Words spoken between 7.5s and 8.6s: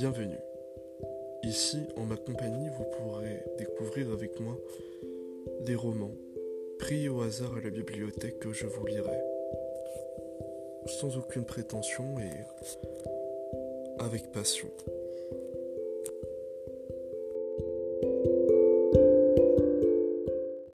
à la bibliothèque que